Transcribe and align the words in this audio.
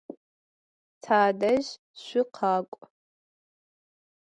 Tadej 1.03 1.65
şsukhak'u! 2.01 2.79